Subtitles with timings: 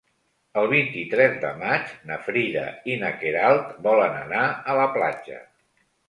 [0.59, 5.39] El vint-i-tres de maig na Frida i na Queralt volen anar a la platja.